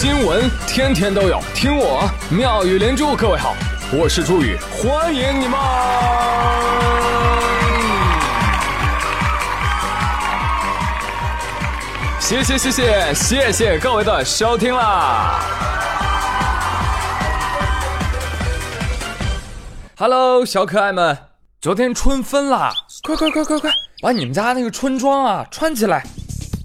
[0.00, 3.14] 新闻天天都有，听我妙语连珠。
[3.14, 3.54] 各位好，
[3.92, 5.60] 我是朱宇，欢迎你们！
[12.18, 15.38] 谢谢谢谢谢谢各位的收听啦
[19.98, 21.14] ！Hello，小可爱们，
[21.60, 22.72] 昨天春分啦，
[23.02, 23.70] 快快快快快，
[24.00, 26.02] 把你们家那个春装啊穿起来！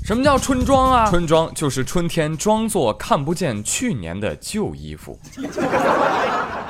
[0.05, 1.09] 什么叫春装啊？
[1.09, 5.19] 春装就是春天装作看不见去年的旧衣服，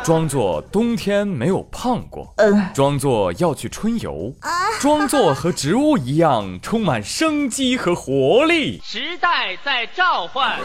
[0.02, 2.34] 装作冬天没有胖过，
[2.73, 4.34] 装作要去春游，
[4.80, 8.80] 装作和植物一样充满生机和活力。
[8.85, 10.58] 时代在召唤，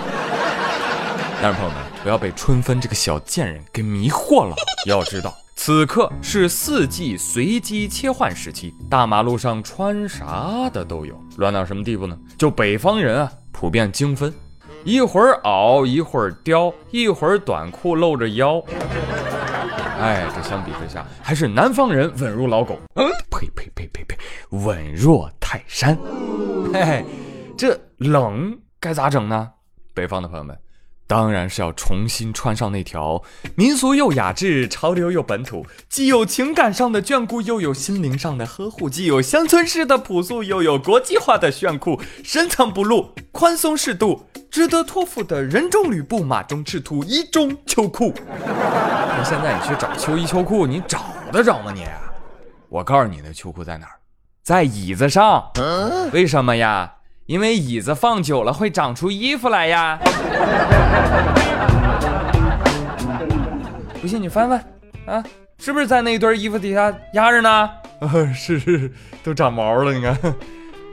[1.43, 4.55] 但是朋友们，不要被春分这个小贱人给迷惑了。
[4.87, 5.34] 要知道。
[5.62, 12.18] 此刻是四季随机切换时期，大马路上穿啥的都有，乱到什么地步呢？
[12.38, 14.32] 就北方人啊，普遍精分，
[14.84, 18.59] 一会儿袄，一会儿貂，一会儿短裤露着腰。
[20.01, 22.80] 哎，这相比之下，还是南方人稳如老狗。
[22.95, 24.16] 嗯，呸呸呸呸呸，
[24.48, 25.95] 稳若泰山。
[26.73, 27.04] 嘿嘿，
[27.54, 29.51] 这冷该咋整呢？
[29.92, 30.59] 北方的朋友们。
[31.11, 33.21] 当然是要重新穿上那条
[33.57, 48.15] 民俗又雅致、潮流又本土，既有情感上的眷顾，又有心灵上的呵护；既有乡村式的朴素，又有国际化的炫酷，深藏不露，宽松适度，值得托付的人中吕布，马中赤兔，衣中秋裤。
[48.47, 51.73] 那现在你去找秋衣秋裤，你找得着吗？
[51.75, 51.87] 你？
[52.69, 53.95] 我告诉你，那秋裤在哪儿？
[54.45, 55.51] 在椅子上。
[56.13, 56.99] 为什么呀？
[57.30, 59.96] 因为椅子放久了会长出衣服来呀！
[64.00, 64.59] 不信你翻翻
[65.06, 65.25] 啊，
[65.56, 67.70] 是不是在那一堆衣服底下压着呢？
[68.00, 68.92] 啊，是是，
[69.22, 70.12] 都长毛了，你看。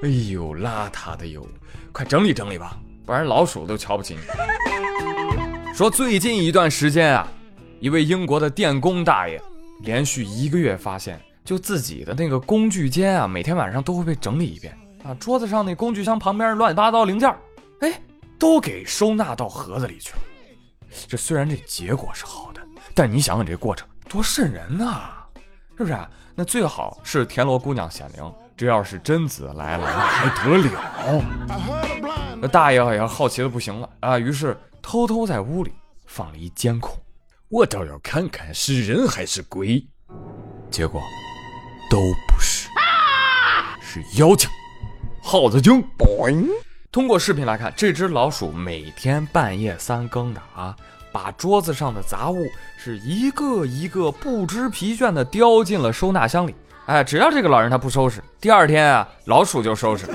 [0.04, 1.44] 哎呦，邋遢的哟，
[1.92, 4.22] 快整理整理吧，不然老鼠都瞧不起你。
[5.74, 7.28] 说最近一段时间啊，
[7.80, 9.42] 一位英国的电工大爷，
[9.82, 14.72] 连续一个月发现，就自己的那个工具间啊，每天晚上都会被整理一遍。
[15.08, 17.34] 啊，桌子上那工具箱旁边乱七八糟零件，
[17.80, 18.02] 哎，
[18.38, 20.20] 都给收纳到盒子里去了。
[21.08, 22.62] 这虽然这结果是好的，
[22.94, 25.10] 但你想想这过程多瘆人呐，
[25.78, 25.98] 是不是？
[26.36, 31.24] 那最好是田螺姑娘显灵，这要是贞子来了，那还得了？
[32.42, 35.72] 那大爷也好奇的不行了啊，于是偷偷在屋里
[36.06, 36.94] 放了一监控，
[37.48, 39.88] 我倒要看看是人还是鬼。
[40.70, 41.02] 结果
[41.90, 41.98] 都
[42.28, 42.68] 不是，
[43.80, 44.50] 是妖精。
[45.30, 45.84] 耗子精，
[46.90, 50.74] 通过视频来看，这只老鼠每天半夜三更的啊，
[51.12, 52.46] 把桌子上的杂物
[52.78, 56.56] 是一个一个不知疲倦的叼进了收纳箱里。
[56.86, 60.06] 哎，只要这个老人他不收拾，第二天啊，老鼠就收拾。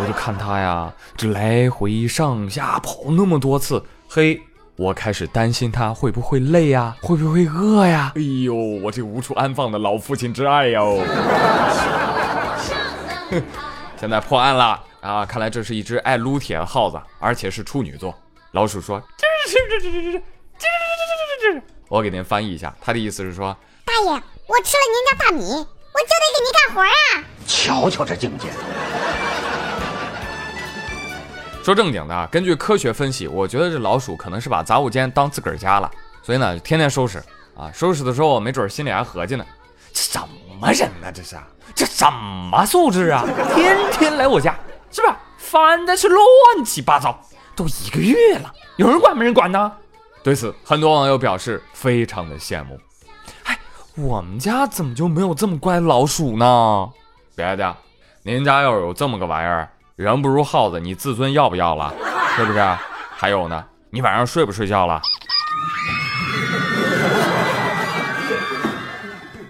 [0.00, 4.40] 我就看他呀，这来回上下跑那么多次，嘿，
[4.74, 8.12] 我开始担心他会不会累呀，会不会饿呀？
[8.16, 11.00] 哎呦，我这无处安放的老父亲之爱哟！
[14.00, 15.26] 现在破案了啊！
[15.26, 18.14] 看来这是一只爱撸铁的耗子，而且是处女座。
[18.52, 24.08] 老鼠说：“吱吱吱吱吱吱吱吱吱吱吱。”我给您翻译一下，他的意思是说：“大爷，
[24.46, 28.48] 我吃了您家大米，我就得给您干活啊！”瞧瞧这境界。
[31.64, 35.90] 说正经的啊，根据科学分析，我觉得这老鼠可能是把杂物间当自个儿家了，
[36.22, 37.22] 所以呢，天天收拾
[37.56, 37.70] 啊。
[37.74, 39.44] 收拾的时候，没准心里还合计呢：
[40.02, 40.20] 什
[40.60, 41.10] 么人呢？
[41.12, 41.36] 这是。
[41.74, 43.24] 这什么素质啊！
[43.54, 44.58] 天天来我家，
[44.90, 45.14] 是不是？
[45.36, 47.16] 烦的是乱七八糟，
[47.54, 49.70] 都一个月了，有人管没人管呢？
[50.24, 52.80] 对此，很多网友表示非常的羡慕。
[53.44, 53.56] 哎，
[53.96, 56.88] 我们家怎么就没有这么乖的老鼠呢？
[57.36, 57.76] 别的，
[58.22, 61.94] 您家要有这么个玩意儿，人不如耗子，你自尊要不要了？
[62.34, 62.58] 是不是？
[63.10, 65.00] 还有呢，你晚上睡不睡觉了？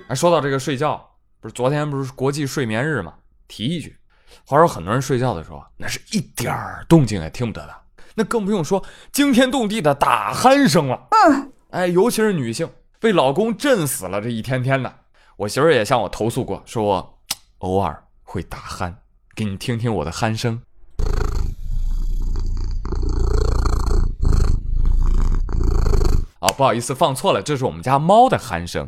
[0.09, 1.05] 哎，说到这个睡觉。
[1.41, 3.15] 不是昨天不是国际睡眠日吗？
[3.47, 3.97] 提一句，
[4.45, 7.75] 话说很多人睡觉的时候，那是一点儿动静也听不得的，
[8.17, 8.83] 那更不用说
[9.13, 11.07] 惊天动地的打鼾声了。
[11.11, 12.69] 嗯，哎，尤其是女性
[12.99, 14.93] 被老公震死了这一天天的，
[15.37, 17.19] 我媳妇也向我投诉过，说我
[17.59, 18.93] 偶尔会打鼾，
[19.37, 20.61] 给你听听我的鼾声。
[26.41, 28.85] 哦，不好意思，放错了，这是我们家猫的鼾声。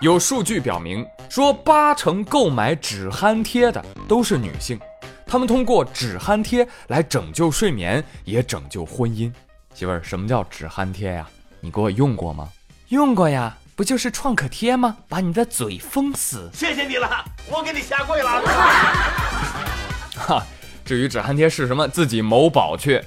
[0.00, 4.76] 有数据表明，说八成购买止鼾贴的都是女性，
[5.24, 9.32] 她们通过止鼾贴来拯救睡眠，也拯救婚姻。
[9.74, 11.24] 媳妇儿，什么叫止鼾贴呀？
[11.60, 12.48] 你给我用过吗？
[12.88, 14.96] 用过呀，不就是创可贴吗？
[15.08, 16.50] 把你的嘴封死。
[16.52, 18.42] 谢谢你了，我给你下跪了。
[20.18, 20.42] 哈，
[20.84, 23.00] 至于止鼾贴是什么，自己某宝去。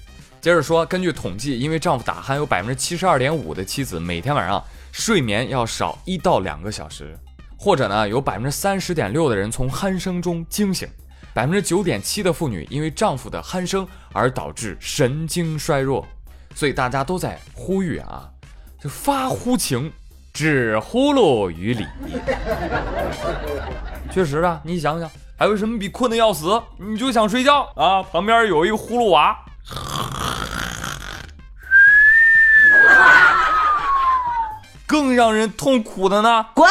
[0.45, 7.17] 接着说，根据统计，因为丈夫打鼾，有百分之七十二点五的妻子每天晚上睡眠要少一到两个小时，
[7.57, 10.87] 或者呢，有百分之三十点六的人从鼾声中惊醒，
[11.33, 16.05] 百分之九点七的妇女因为丈夫的鼾声而导致神经衰弱。
[16.53, 18.29] 所以大家都在呼吁啊，
[18.79, 19.91] 就发乎情，
[20.31, 21.87] 止呼噜于理。
[24.13, 25.09] 确实啊，你想想，
[25.39, 28.03] 还有什么比困得要死，你就想睡觉啊？
[28.03, 29.35] 旁边有一个呼噜娃，
[34.85, 36.45] 更让人痛苦的呢。
[36.53, 36.67] 滚！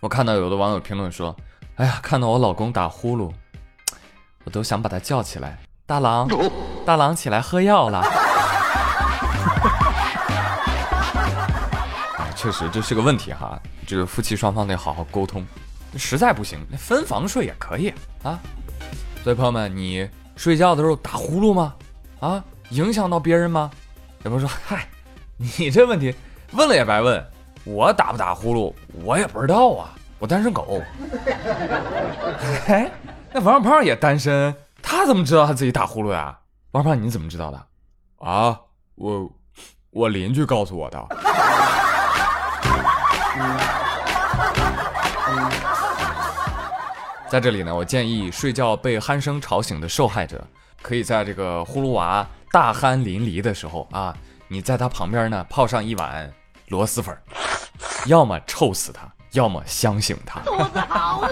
[0.00, 1.34] 我看到有的网友评论说
[1.76, 3.30] ：“哎呀，看到我老公打呼噜，
[4.44, 6.28] 我都想把他叫起来，大郎，
[6.86, 8.02] 大郎起来喝药了。
[12.34, 15.46] ”确实这是个问题哈，这个夫妻双方得好好沟通。
[15.96, 17.92] 实在不行，那分房睡也可以
[18.22, 18.38] 啊。
[19.22, 21.74] 所以朋友们，你睡觉的时候打呼噜吗？
[22.20, 23.70] 啊，影响到别人吗？
[24.22, 24.88] 有朋友说：“嗨，
[25.36, 26.14] 你这问题
[26.52, 27.24] 问了也白问。
[27.64, 28.74] 我打不打呼噜，
[29.04, 29.94] 我也不知道啊。
[30.18, 30.82] 我单身狗。
[32.66, 32.90] 哎，
[33.32, 36.38] 那王小胖也单身，他怎么知道他自己打呼噜呀？
[36.72, 37.66] 王小胖你怎么知道的？
[38.18, 38.58] 啊，
[38.94, 39.30] 我
[39.90, 41.06] 我邻居告诉我的。
[47.28, 50.42] 在这里呢，我建议睡觉被鼾声吵醒的受害者，
[50.82, 54.16] 可以在这个呼噜娃大鼾淋漓的时候啊，
[54.48, 56.30] 你在他旁边呢泡上一碗
[56.70, 57.16] 螺蛳粉，
[58.06, 59.00] 要么臭死他，
[59.32, 60.38] 要么香醒他。
[60.42, 61.26] 肚子好饿！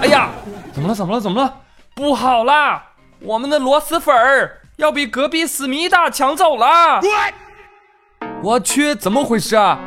[0.00, 0.30] 哎呀，
[0.72, 0.94] 怎么了？
[0.94, 1.20] 怎么了？
[1.20, 1.54] 怎么了？
[1.94, 2.82] 不好啦！
[3.20, 7.02] 我们的螺蛳粉儿要被隔壁思密达抢走了！
[8.42, 9.78] 我去，怎么回事啊？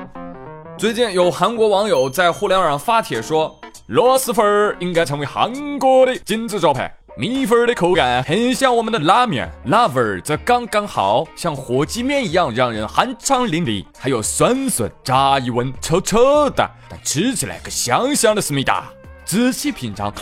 [0.77, 6.95] 最近有韩国网友在互联网上发帖说，螺蛳粉儿应该成为韩国的金字招牌。
[7.19, 13.83] 米粉的口感很像我们的拉面，辣味则刚刚好，像火鸡面一样让人酣畅淋漓。
[13.97, 18.83] 还有酸笋，乍一闻臭臭的，但吃起来可香香的思密达。
[19.25, 20.13] 仔细品尝，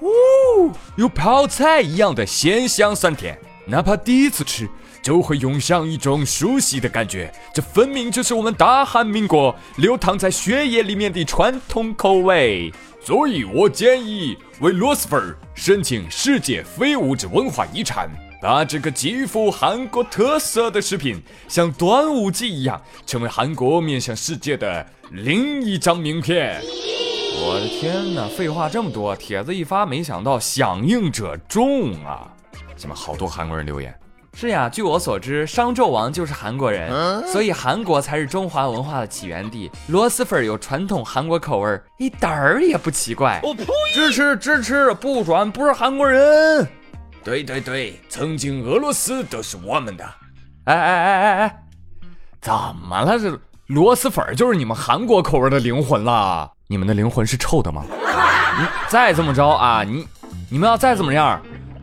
[0.00, 4.66] 呜，有泡菜一样的鲜香酸甜，哪怕第一次吃。
[5.02, 12.72] 就会涌上一种熟悉的感觉，这分明就是我们大韩民国流淌在血液里面的传统口味。
[13.06, 18.10] 所以我建议为螺蛳粉申请世界非物质文化遗产，
[18.42, 26.60] 把这个极富韩国特色的食品，像端午节一样，成为韩国面向世界的另一张名片。
[26.64, 28.26] 我的天哪！
[28.26, 32.28] 废话这么多，帖子一发，没想到响应者众啊！
[32.76, 33.96] 下面好多韩国人留言。
[34.38, 39.70] 是呀，据我所知，商纣王就是韩国人，所以韩国才是中华文化的起源地。
[39.88, 43.40] 螺蛳粉有传统韩国口味，一点儿也不奇怪。
[43.42, 43.64] 我呸！
[43.94, 46.68] 支持支持，不转不是韩国人。
[47.24, 50.04] 对对对，曾经俄罗斯都是我们的。
[50.64, 51.62] 哎哎哎哎哎，
[52.42, 52.52] 怎
[52.86, 53.18] 么了？
[53.18, 56.52] 这螺蛳粉就是你们韩国口味的灵魂了？
[56.66, 57.82] 你们的灵魂是臭的吗？
[58.60, 60.06] 你再这么着啊，你
[60.50, 61.40] 你们要再怎么样？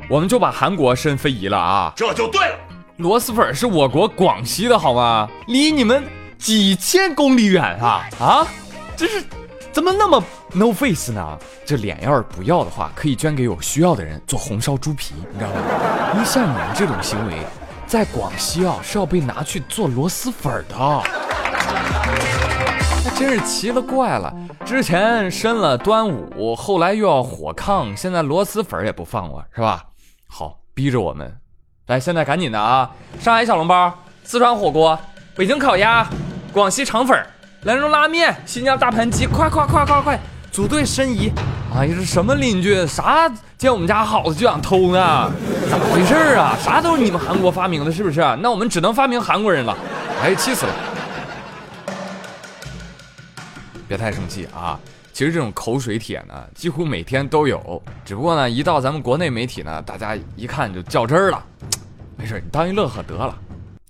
[0.10, 2.56] 我们就把韩国申非遗了啊，这就对了。
[2.98, 5.28] 螺蛳粉是我国广西的好吗？
[5.48, 6.04] 离你们
[6.38, 8.48] 几千公里远啊啊！
[8.96, 9.24] 这是
[9.72, 10.24] 怎么那么
[10.54, 11.38] no face 呢？
[11.66, 15.56] 这脸要是不要的话，可以捐给有需要的人做红烧猪皮，你知道吗？
[16.14, 17.34] 因为像你们这种行为，
[17.88, 21.04] 在广西啊是要被拿去做螺蛳粉的。
[23.06, 24.34] 那真是奇了怪了，
[24.64, 29.84] 之前申了端午，后来又要火炕，现在螺蛳粉也不放过，是吧？
[30.36, 31.32] 好，逼着我们，
[31.86, 32.90] 来，现在赶紧的啊！
[33.20, 34.98] 上海小笼包、四川火锅、
[35.36, 36.10] 北京烤鸭、
[36.52, 37.24] 广西肠粉、
[37.66, 40.20] 兰州拉面、新疆大盘鸡，快快快快快，
[40.52, 41.32] 组队申遗！
[41.76, 42.84] 哎呀，这什么邻居？
[42.88, 45.32] 啥见我们家好的就想偷呢？
[45.70, 46.58] 咋回事啊？
[46.60, 48.20] 啥都是你们韩国发明的，是不是？
[48.42, 49.78] 那我们只能发明韩国人了。
[50.24, 50.74] 哎，气死了！
[53.88, 54.80] 别太生气啊！
[55.14, 61.46] 其实这种口水帖呢，几乎每天都有，只不过呢，一到咱们国内媒体呢，大家一看就较真儿了。
[62.18, 63.38] 没事，你当一乐呵得了。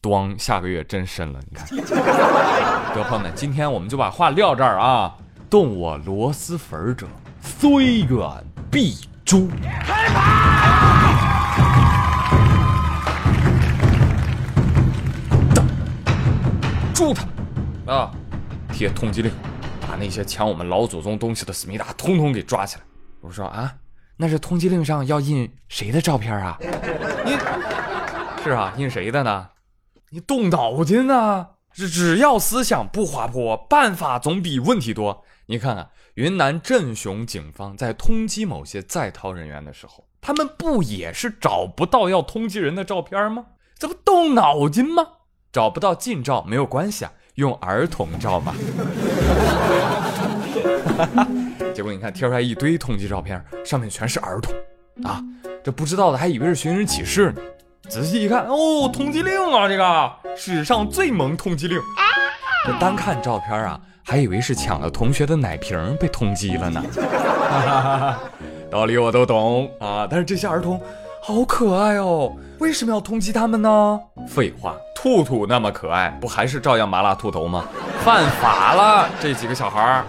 [0.02, 1.66] 咣，下个月真深了，你看。
[2.94, 5.16] 得朋友们，今天我们就把话撂这儿啊。
[5.50, 7.08] 动我螺蛳粉者，
[7.42, 8.20] 虽远
[8.70, 9.48] 必诛。
[9.86, 10.22] 开跑！
[16.94, 17.94] 诛他！
[17.94, 18.12] 啊，
[18.74, 19.32] 贴通缉令。
[19.94, 22.82] 把那些抢我们老祖宗东西的思密达通通给抓起来！
[23.22, 23.76] 我说啊，
[24.18, 26.58] 那是通缉令上要印谁的照片啊？
[27.24, 27.38] 你
[28.44, 29.50] 是啊，印谁的呢？
[30.10, 35.24] 你动脑筋呢只只要思想不滑坡，办法总比问题多。
[35.46, 43.46] 你看看云南镇雄警方在通缉某些在逃人员的时候，他们不也是找不到要通缉人的照片吗？
[43.78, 45.08] 这不动脑筋吗？
[45.52, 48.54] 找不到近照没有关系啊，用儿童照嘛。
[51.74, 54.54] 结果你看贴出来一堆通缉照片，上面全是儿童
[55.04, 55.20] 啊！
[55.64, 57.42] 这不知道的还以为是寻人启事呢。
[57.90, 61.80] 仔细一看，哦，通缉令啊，这个史上最萌通缉令。
[62.66, 66.84] 这单看照片啊，还以为是抢了同学的奶瓶被通缉了呢。
[68.70, 70.80] 道理我都懂啊，但是这些儿童
[71.26, 73.98] 好可爱哦，为什么要通缉他们呢？
[74.28, 77.64] 废话，兔兔那么可爱，不还是照样麻辣兔头吗？
[78.04, 80.06] 犯法了， 这几个小孩儿。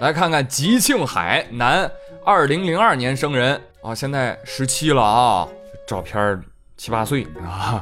[0.00, 1.88] 来看看吉庆海，男，
[2.24, 5.46] 二零零二年生人啊，现在十七了啊，
[5.86, 6.42] 照片
[6.76, 7.80] 七八岁啊，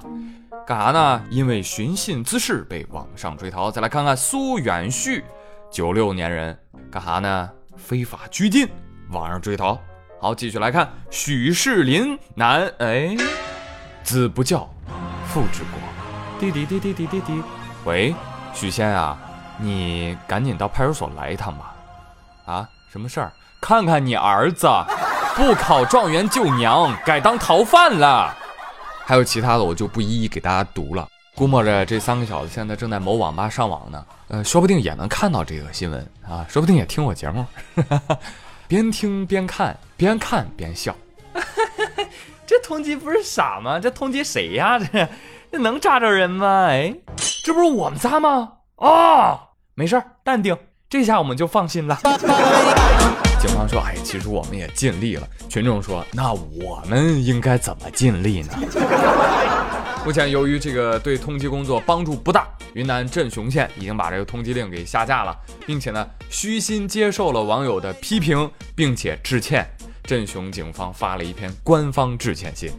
[0.66, 1.22] 干啥呢？
[1.30, 3.70] 因为寻衅滋事被网上追逃。
[3.70, 5.25] 再来看看苏远旭，
[5.70, 6.58] 九六年人，
[6.90, 7.50] 干啥呢？
[7.78, 8.68] 非法拘禁，
[9.10, 9.78] 网上追逃。
[10.20, 13.16] 好，继续来看许世林，男，哎，
[14.02, 14.68] 子不教，
[15.28, 15.78] 父之过。
[16.40, 17.40] 滴滴滴滴滴滴滴，
[17.84, 18.12] 喂，
[18.52, 19.16] 许仙啊，
[19.58, 21.72] 你赶紧到派出所来一趟吧。
[22.46, 23.32] 啊，什么事儿？
[23.60, 24.68] 看看你儿子，
[25.37, 28.37] 不考状元救娘，改当逃犯了。
[29.04, 31.06] 还有其他的，我就不一一给大家读了。
[31.37, 37.46] 估摸着这三个小子现在正在某网吧上网呢，呃，说不定也能看到这个新闻啊，说不定也听我节目，
[38.68, 40.94] 边听边看，边看边笑。
[42.46, 43.80] 这通缉不是傻吗？
[43.80, 44.78] 这通缉谁呀？
[44.78, 45.08] 这
[45.50, 46.66] 这能抓着人吗？
[46.68, 46.94] 哎，
[47.42, 48.52] 这不是我们仨吗？
[48.76, 49.40] 啊，
[49.75, 50.56] 没事儿，淡定。
[50.90, 51.98] 这下我们就放心了。
[53.40, 58.52] 警方说：“哎，其实我们也尽力了。”群众说：“那我们应该怎么尽力呢？”
[60.04, 69.68] 目前由于这个对通缉工作帮助不大，云南镇雄县已经把这个通缉令给下架了，并且呢虚心接受了网友的批评，并且致歉。
[70.04, 72.70] 镇雄警方发了一篇官方致歉信。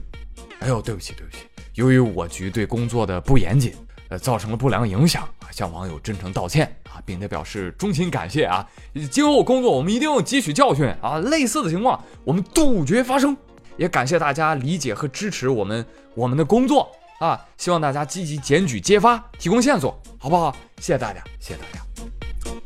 [0.59, 1.43] 哎呦，对不起，对不起，
[1.75, 3.73] 由于我局对工作的不严谨。
[4.07, 8.67] 呃，造成了不良影响，向网友真诚道歉啊，并且表示衷心感谢啊！
[9.11, 13.37] 今后工作我们一定要汲取教训啊，类似的情况我们杜绝发生。
[13.77, 15.85] 也感谢大家理解和支持我们
[16.15, 20.55] 我们的工作啊，希望大家积极检举揭发，提供线索，好不好？
[20.77, 21.83] 谢谢大家，谢谢大家。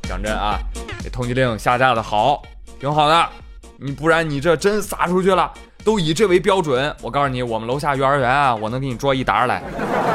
[0.03, 0.59] 讲真啊，
[1.01, 2.39] 这通缉令下架的好，
[2.79, 3.29] 挺好的，
[3.77, 5.51] 你不然你这真撒出去了。
[5.83, 9.61] 都以这为标准，我告诉你，我们楼下幼儿园啊，我能给你捉一沓来。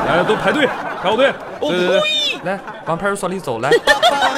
[0.06, 1.30] 来，都排队，排好队。
[1.60, 2.38] 哦，可以。
[2.44, 3.68] 来，往派出所里走来。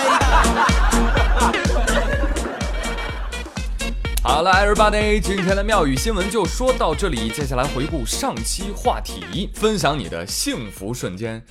[4.31, 7.31] 好了，everybody，今天的妙语新闻就说到这里。
[7.31, 11.45] 接下来回顾上期话题，分享你的幸福瞬间。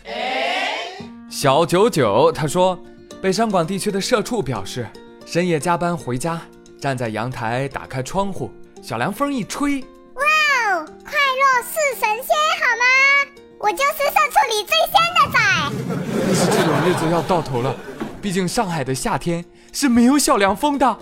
[1.29, 2.81] 小九九他说，
[3.21, 4.87] 北上广地区的社畜表示，
[5.25, 6.41] 深夜加班回家，
[6.79, 8.49] 站在阳台打开窗户。
[8.81, 10.23] 小凉风一吹，哇
[10.71, 12.85] 哦，快乐似神仙，好吗？
[13.59, 15.37] 我就是社畜里最仙的仔。
[16.27, 17.75] 但是这种日子要到头了，
[18.21, 19.43] 毕竟上海的夏天
[19.73, 20.97] 是没有小凉风的，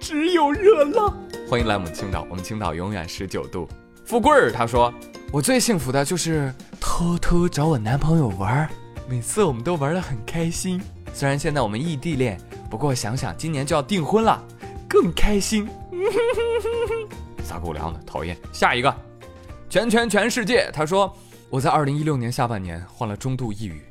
[0.00, 1.16] 只有热浪。
[1.48, 3.68] 欢迎来我们青岛，我们青岛永远十九度。
[4.04, 4.92] 富贵儿他说，
[5.32, 8.68] 我最幸福的就是偷偷找我男朋友玩，
[9.08, 10.80] 每次我们都玩得很开心。
[11.12, 12.40] 虽然现在我们异地恋，
[12.70, 14.42] 不过想想今年就要订婚了，
[14.88, 15.68] 更开心。
[17.42, 18.36] 撒狗粮的，讨厌。
[18.52, 18.94] 下一个，
[19.68, 20.70] 全全全世界。
[20.72, 21.14] 他说，
[21.50, 23.82] 我在二零一六年下半年患了中度抑郁，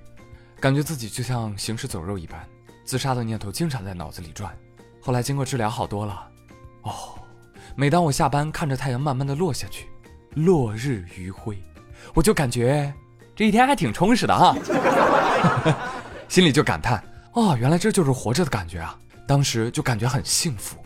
[0.59, 2.47] 感觉自己就像行尸走肉一般，
[2.85, 4.55] 自杀的念头经常在脑子里转。
[5.01, 6.27] 后来经过治疗好多了。
[6.83, 6.91] 哦，
[7.75, 9.87] 每当我下班看着太阳慢慢的落下去，
[10.35, 11.57] 落日余晖，
[12.13, 12.93] 我就感觉
[13.35, 14.55] 这一天还挺充实的哈，
[16.27, 18.97] 心里就感叹，哦，原来这就是活着的感觉啊！
[19.27, 20.77] 当时就感觉很幸福。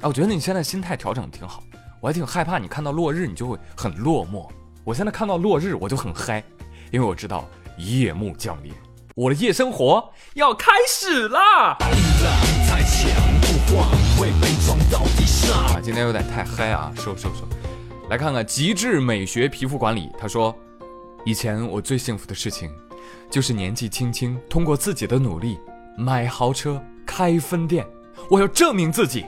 [0.00, 1.62] 哎，我觉得你现在心态调整的挺好。
[2.00, 4.48] 我还挺害怕，你看到落日，你就会很落寞。
[4.84, 6.44] 我现在看到落日，我就很嗨，
[6.92, 8.72] 因为我知道夜幕降临，
[9.16, 11.78] 我的夜生活要开始啦！
[15.54, 17.48] 啊，今天有点太嗨啊，收收收！
[18.10, 20.54] 来看看极致美学皮肤管理，他说，
[21.24, 22.70] 以前我最幸福的事情，
[23.30, 25.58] 就是年纪轻轻通过自己的努力
[25.96, 27.86] 买豪车、开分店，
[28.28, 29.24] 我要证明自己。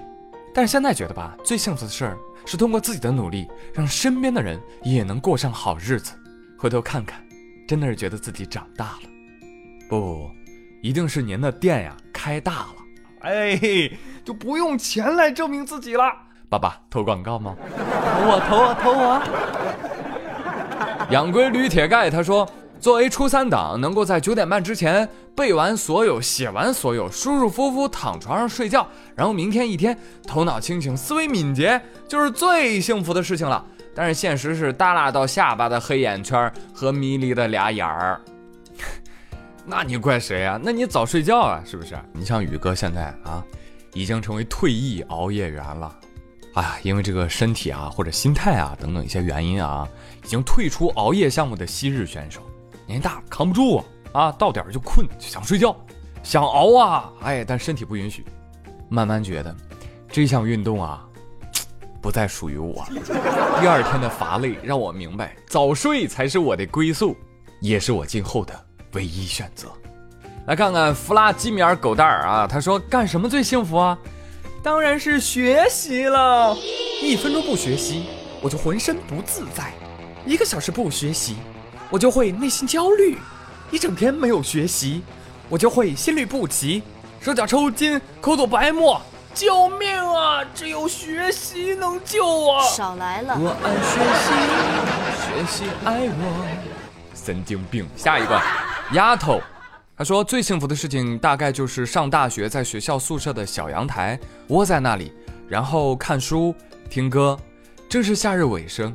[0.53, 2.19] 但是现在觉得吧，最幸福的事儿。
[2.45, 6.13] 是通过自己的努力，让身边的人也能过上好日子。
[6.59, 7.27] 回头看看，
[7.67, 9.18] 真的是觉得自己长大了。
[9.89, 10.31] 不，
[10.83, 12.75] 一定是您的店呀开大了，
[13.21, 13.59] 哎，
[14.23, 16.13] 就不用钱来证明自己了。
[16.51, 17.57] 爸爸投广告吗？
[17.59, 19.21] 投我，投我，投我。
[21.11, 22.47] 养龟驴铁盖他说，
[22.79, 33.65] 作为初三党，能够在九点半之前背完所有，写完所有，舒舒服服躺床上睡觉，然后明天一天头脑清醒，思维敏捷，就是最幸福的事情了。
[33.95, 38.21] 但是现实是耷拉到下巴的黑眼圈和迷离的俩眼儿。
[39.71, 40.59] 那你怪谁啊？
[40.63, 41.95] 那你早睡觉啊，是不是？
[42.15, 43.45] 你像宇哥现在啊，
[43.93, 45.95] 已经成为退役熬夜员了。
[46.55, 49.87] 哎，因为这个身体啊或者心态啊等等一些原因啊，
[50.25, 52.41] 已经退出熬夜项目的昔日选手。
[52.87, 55.77] 年纪大扛不住啊，啊，到点儿就困，就想睡觉，
[56.23, 58.25] 想熬啊，哎，但身体不允许。
[58.89, 59.55] 慢慢觉得，
[60.11, 61.07] 这项运动啊，
[62.01, 62.87] 不再属于我。
[63.61, 67.15] 第二天的乏累让我明白，早睡才是我的归宿，
[67.61, 69.69] 也是我今后的唯一选择。
[70.47, 73.99] 来看看弗拉基米尔狗蛋儿啊，他说干什么最幸福啊？
[74.63, 76.57] 当然是学习了。
[77.03, 78.07] 一分钟不学习，
[78.41, 79.65] 我就浑身不自在；
[80.27, 81.37] 一个小时不学习，
[81.91, 83.17] 我就会内心焦虑；
[83.71, 85.03] 一整天没有学习，
[85.49, 86.83] 我就会心律不齐、
[87.21, 89.01] 手脚抽筋、口吐白沫。
[89.35, 90.43] 救命啊！
[90.53, 92.61] 只有学习能救我。
[92.71, 93.37] 少来了。
[93.39, 94.33] 我爱学习，
[95.23, 96.47] 学习爱我。
[97.15, 97.87] 神经病。
[97.95, 98.41] 下一个，
[98.93, 99.41] 丫头。
[99.97, 104.19] 他说最幸福的事情大概就是上大学，在学校宿舍的小阳台
[104.49, 105.13] 窝在那里，
[105.49, 106.55] 然后看书
[106.89, 107.39] 听歌。
[107.89, 108.95] 正是夏日尾声，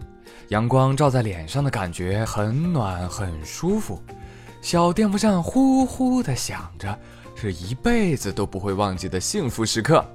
[0.50, 4.02] 阳光照在脸上的感觉很暖很舒服。
[4.62, 6.98] 小电风扇呼呼的响着，
[7.36, 10.06] 是一辈子都不会忘记的幸福时刻。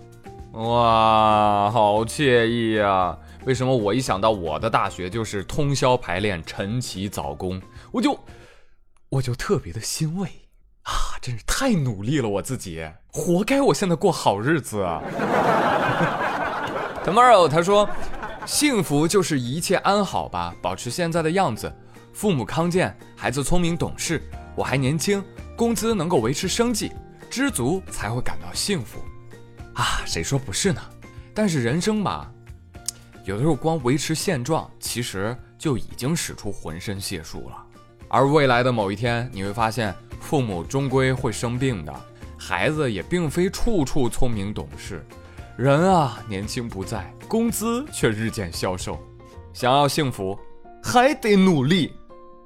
[0.52, 3.16] 哇，好惬意啊！
[3.44, 7.60] 为什么我一想到我的大学就是通宵排练、晨起早工，
[7.92, 8.18] 我就
[9.10, 10.28] 我就特别的欣慰。
[10.82, 15.02] 啊，真是太努力了，我自己活该，我现在过好日子啊。
[17.04, 17.88] Tomorrow，他说，
[18.46, 21.70] 幸福就是一切安好吧，保持现在的样子，
[22.14, 24.22] 父母康健，孩子聪明懂事，
[24.54, 25.22] 我还年轻，
[25.56, 26.92] 工资能够维持生计，
[27.28, 28.98] 知足才会感到幸福。
[29.74, 30.80] 啊，谁说不是呢？
[31.34, 32.30] 但是人生吧，
[33.24, 37.64] 有的时候光维持现状，其实就已经使出浑身解数了。
[38.08, 39.94] 而未来的某一天，你会发现。
[40.20, 41.94] 父母终归会生病的，
[42.36, 45.02] 孩子也并非处处聪明懂事，
[45.56, 48.98] 人啊年轻不在，工资却日渐消瘦。
[49.54, 50.38] 想要幸福，
[50.82, 51.94] 还得努力。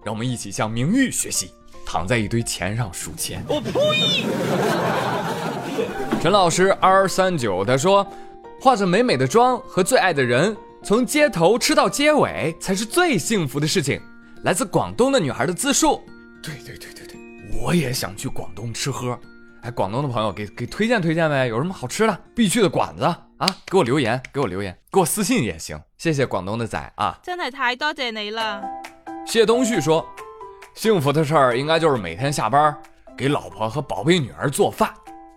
[0.05, 1.51] 让我们一起向名誉学习，
[1.85, 3.42] 躺在一堆钱上数钱。
[3.48, 3.72] 我呸！
[6.20, 8.07] 陈老师 R 三九他说，
[8.61, 14.01] 化着美美的妆和最爱的人，从街头吃到街尾，才是最幸福的事情。
[14.44, 16.02] 来自广东的女孩的自述。
[16.42, 17.16] 对对对对对。
[17.61, 19.18] 我也想去广东吃喝，
[19.62, 23.55] 哎，广东的朋友给给推荐推荐呗，有什么好吃的必去的馆子啊？
[23.66, 25.81] 给我留言，给我留言，给我私信也行。
[25.96, 28.61] 谢谢广东的仔啊，真系太多谢你了。
[29.24, 30.05] 谢东旭说，
[30.74, 32.76] 幸福的事儿应该就是每天下班
[33.16, 34.92] 给老婆和宝贝女儿做饭。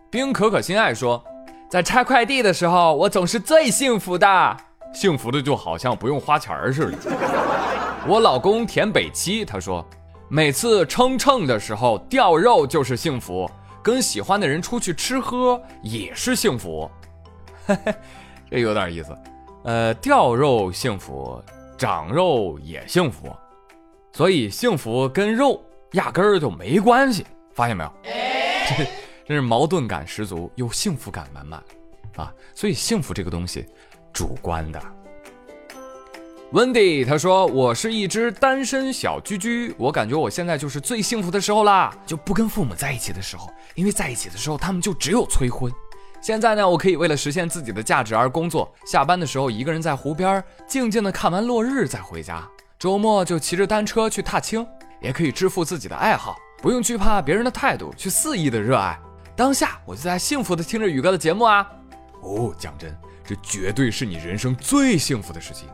[0.09, 1.23] 冰可可心爱说，
[1.69, 4.57] 在拆快递的时候，我总是最幸福的，
[4.93, 6.97] 幸福的就好像不用花钱似的。
[8.07, 9.85] 我老公田北七他说。
[10.27, 13.49] 每次称称的时候掉肉就是幸福，
[13.83, 16.89] 跟喜欢的人出去吃喝也是幸福，
[17.67, 17.93] 嘿嘿
[18.49, 19.15] 这有点意思。
[19.63, 21.39] 呃，掉肉幸福，
[21.77, 23.31] 长肉也幸福，
[24.13, 27.93] 所以幸福跟肉压根儿就没关系，发现没有？
[28.03, 28.83] 这
[29.27, 31.63] 真是矛盾感十足，又幸福感满满
[32.15, 32.33] 啊！
[32.55, 33.63] 所以幸福这个东西，
[34.11, 34.81] 主观的。
[36.55, 45.69] Wendy，他说：“我是一只单身小居居，我感觉我现在就是最幸福的时候啦，就不跟父母在一起的时候，因为在一起的时候他们就只有催婚。
[46.21, 52.41] 现在呢，我可以为了实现自己的价值而工作，下班的时候一个人在湖边静静的看完落日再回家，
[52.79, 54.65] 周末就骑着单车去踏青，
[55.01, 58.97] 也可以支付自己的爱好，不用惧怕别人的态度，去肆意的热爱
[59.35, 59.77] 当下。
[59.85, 61.67] 我就在幸福的听着宇哥的节目啊。
[62.21, 65.67] 哦，讲真，这绝对是你人生最幸福的事情。”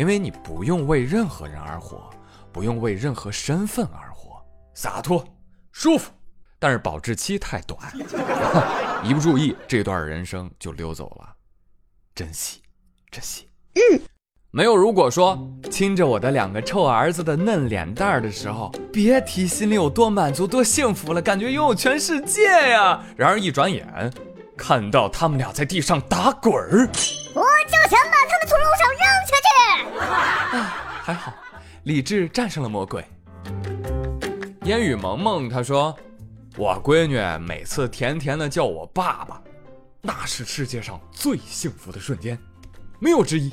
[0.00, 2.08] 因为你不用为任何人而活，
[2.50, 5.22] 不用为任何身份而活，洒脱
[5.72, 6.10] 舒服，
[6.58, 7.78] 但是保质期太短，
[9.04, 11.34] 一不注意，这段人生就溜走了，
[12.14, 12.62] 珍惜，
[13.10, 13.46] 珍惜。
[13.74, 14.00] 嗯，
[14.50, 14.74] 没有。
[14.74, 15.38] 如果说
[15.70, 23.04] 亲着我的两个臭儿子的嫩脸蛋儿的时候，别提心里有多满足、多幸福了，感觉拥有全世界呀。
[23.18, 24.10] 然而一转眼，
[24.56, 26.88] 看到他们俩在地上打滚儿，
[27.90, 29.50] 想把他们从楼上扔下去。
[31.02, 31.34] 还好，
[31.82, 33.04] 理智战胜了魔鬼。
[34.62, 35.92] 烟雨萌萌她说
[36.56, 39.42] ：“我闺女每次甜甜的叫我爸爸，
[40.00, 42.38] 那是世界上最幸福的瞬间，
[43.00, 43.52] 没有之一。”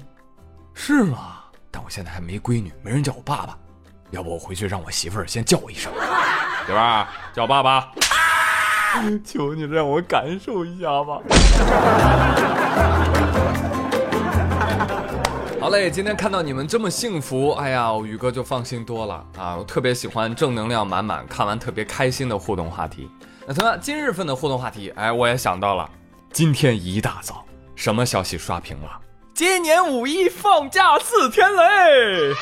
[0.75, 1.39] 是吗？
[1.71, 3.57] 但我现在还没闺女，没人叫我爸爸。
[4.11, 5.91] 要不我回去让我媳妇儿先叫我一声，
[6.67, 7.91] 媳妇儿叫爸爸。
[9.25, 11.19] 求你让我感受一下吧。
[15.67, 19.57] 好嘞，今天看到你们这么幸福，哎呀，宇哥就放心多了啊！
[19.57, 23.11] 我特别喜欢正能量满满，看完特别开心的互动话题。
[23.45, 25.89] 那同样，今日份的互动话题，哎，我也想到了，
[26.31, 27.43] 今天一大早，
[27.75, 28.89] 什么消息刷屏了？
[29.33, 32.33] 今年五一放假四天嘞！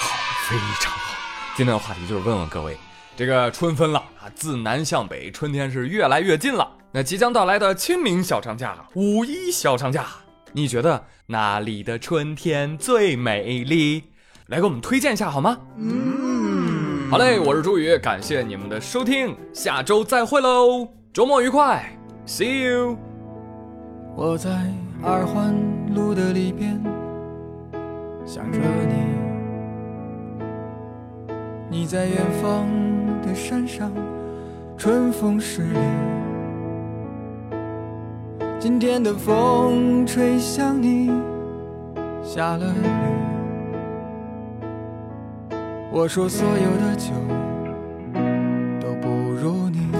[0.00, 0.16] 好，
[0.48, 1.14] 非常好。
[1.54, 2.76] 今天的话题就是问问各位，
[3.14, 6.68] 这个春分了啊，自南向北，春天是越来越近了。
[6.90, 10.06] 那即将到来的清明小长假、五一小长假。
[10.54, 14.04] 你觉得哪里的春天最美丽？
[14.48, 15.56] 来给我们推荐一下好吗？
[15.78, 21.90] 嗯，好嘞，我是朱宇，感谢你们的收听，下周再会喽，周末愉快
[22.26, 22.98] ，See you。
[24.14, 24.50] 我在
[25.02, 25.54] 二环
[25.94, 26.78] 路的里边
[28.26, 28.58] 想着
[31.70, 32.68] 你，你在远方
[33.22, 33.90] 的山上，
[34.76, 35.78] 春风十里。
[38.62, 41.10] 今天的风吹向你，
[42.22, 42.86] 下了雨。
[45.90, 47.10] 我说所有的酒
[48.80, 49.90] 都不如你。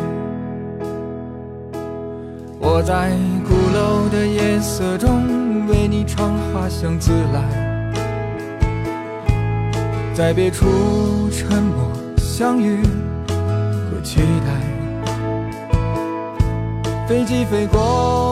[2.60, 3.10] 我在
[3.44, 7.92] 鼓楼的夜色中为你唱花香自来，
[10.14, 12.80] 在别处沉默相遇
[13.90, 14.52] 和期待。
[17.08, 18.31] 飞机飞过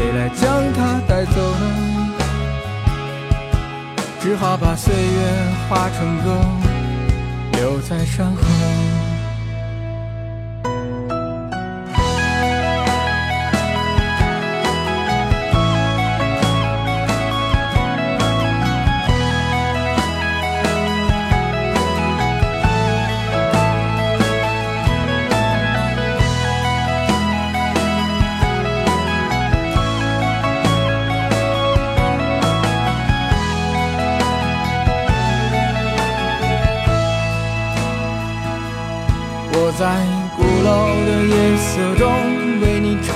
[0.00, 2.14] 谁来将它带走呢？
[4.18, 5.20] 只好把岁月
[5.68, 6.40] 化成歌，
[7.52, 9.09] 留在山河。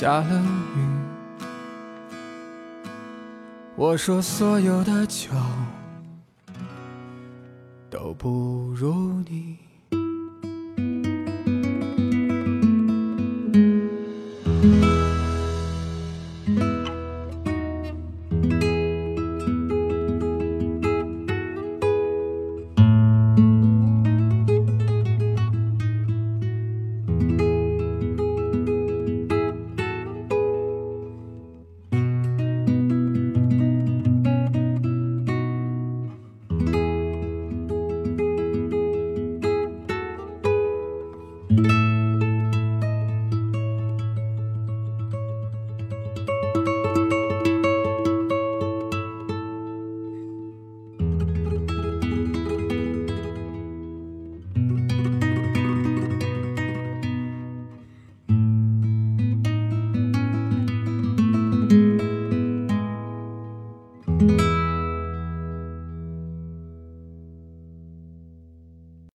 [0.00, 0.42] 下了
[0.76, 0.80] 雨。
[3.76, 5.28] 我说所有的酒
[7.90, 9.58] 都不如你。